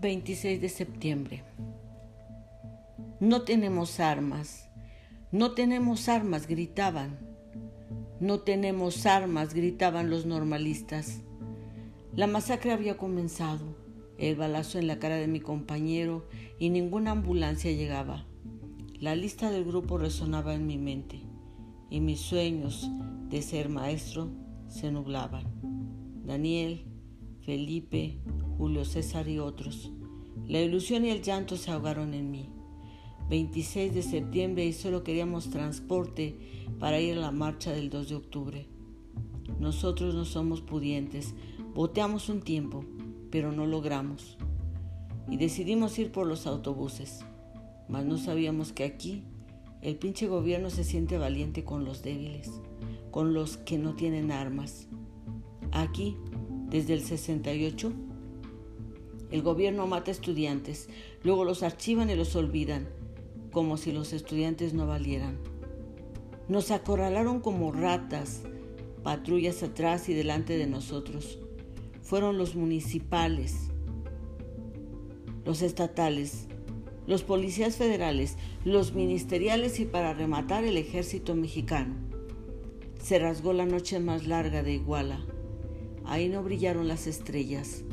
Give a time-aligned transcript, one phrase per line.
[0.00, 1.42] 26 de septiembre.
[3.18, 4.68] No tenemos armas,
[5.32, 7.18] no tenemos armas, gritaban.
[8.20, 11.20] No tenemos armas, gritaban los normalistas.
[12.14, 13.76] La masacre había comenzado,
[14.18, 16.28] el balazo en la cara de mi compañero
[16.60, 18.24] y ninguna ambulancia llegaba.
[19.00, 21.20] La lista del grupo resonaba en mi mente
[21.90, 22.88] y mis sueños
[23.28, 24.30] de ser maestro
[24.68, 25.44] se nublaban.
[26.24, 26.84] Daniel,
[27.48, 28.18] Felipe,
[28.58, 29.90] Julio César y otros.
[30.46, 32.50] La ilusión y el llanto se ahogaron en mí.
[33.30, 36.36] 26 de septiembre y solo queríamos transporte
[36.78, 38.66] para ir a la marcha del 2 de octubre.
[39.58, 41.34] Nosotros no somos pudientes,
[41.74, 42.84] boteamos un tiempo,
[43.30, 44.36] pero no logramos.
[45.30, 47.24] Y decidimos ir por los autobuses,
[47.88, 49.22] mas no sabíamos que aquí
[49.80, 52.50] el pinche gobierno se siente valiente con los débiles,
[53.10, 54.86] con los que no tienen armas.
[55.72, 56.14] Aquí,
[56.68, 57.92] desde el 68,
[59.30, 60.88] el gobierno mata estudiantes,
[61.22, 62.88] luego los archivan y los olvidan,
[63.52, 65.38] como si los estudiantes no valieran.
[66.48, 68.42] Nos acorralaron como ratas,
[69.02, 71.38] patrullas atrás y delante de nosotros.
[72.02, 73.68] Fueron los municipales,
[75.44, 76.46] los estatales,
[77.06, 81.94] los policías federales, los ministeriales y para rematar el ejército mexicano.
[83.02, 85.20] Se rasgó la noche más larga de Iguala.
[86.08, 87.84] Ahí no brillaron las estrellas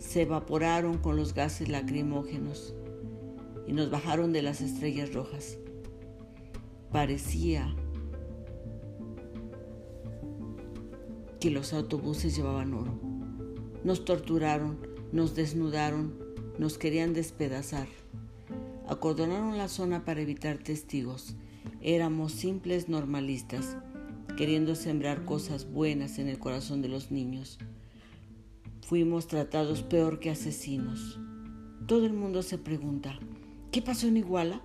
[0.00, 2.74] se evaporaron con los gases lacrimógenos
[3.66, 5.58] y nos bajaron de las estrellas rojas.
[6.90, 7.76] Parecía
[11.38, 12.98] que los autobuses llevaban oro.
[13.84, 14.78] Nos torturaron,
[15.12, 16.18] nos desnudaron,
[16.58, 17.86] nos querían despedazar.
[18.88, 21.36] Acordonaron la zona para evitar testigos.
[21.82, 23.76] Éramos simples normalistas,
[24.32, 27.58] queriendo sembrar cosas buenas en el corazón de los niños
[28.90, 31.20] fuimos tratados peor que asesinos.
[31.86, 33.20] Todo el mundo se pregunta,
[33.70, 34.62] ¿qué pasó en Iguala?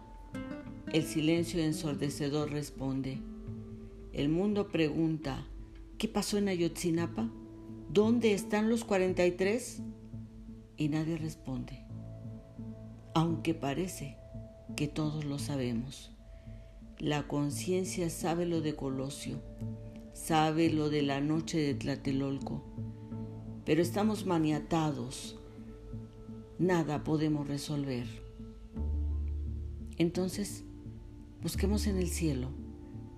[0.92, 3.20] El silencio ensordecedor responde.
[4.14, 5.46] El mundo pregunta,
[6.00, 7.30] ¿qué pasó en Ayotzinapa?
[7.94, 9.84] ¿Dónde están los 43?
[10.78, 11.86] Y nadie responde,
[13.14, 14.18] aunque parece
[14.76, 16.15] que todos lo sabemos.
[17.00, 19.42] La conciencia sabe lo de Colosio,
[20.14, 22.64] sabe lo de la noche de Tlatelolco,
[23.66, 25.38] pero estamos maniatados.
[26.58, 28.08] Nada podemos resolver.
[29.98, 30.64] Entonces,
[31.42, 32.48] busquemos en el cielo,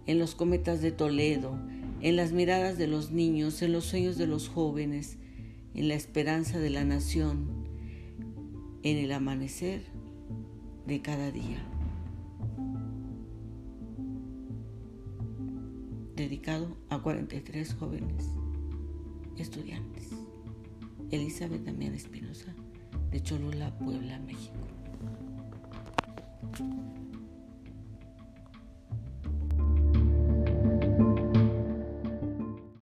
[0.08, 1.56] en los cometas de Toledo,
[2.02, 5.20] en las miradas de los niños, en los sueños de los jóvenes,
[5.76, 7.68] en la esperanza de la nación,
[8.82, 9.84] en el amanecer
[10.88, 11.77] de cada día.
[16.18, 18.26] Dedicado a 43 jóvenes
[19.38, 20.10] estudiantes.
[21.12, 22.56] Elizabeth Damián Espinosa,
[23.12, 24.58] de Cholula, Puebla, México.